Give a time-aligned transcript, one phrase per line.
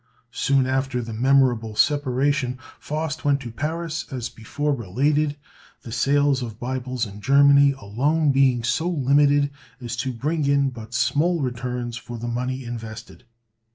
[0.33, 5.37] Soon after the memorable separation, Faust went to Paris as before related,
[5.83, 10.95] the sales of Bibles in Germany alone being so limited as to bring in but
[10.95, 13.25] small returns for the money invested.